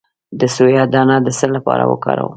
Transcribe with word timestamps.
د 0.39 0.41
سویا 0.55 0.83
دانه 0.93 1.15
د 1.25 1.27
څه 1.37 1.45
لپاره 1.55 1.83
وکاروم؟ 1.91 2.29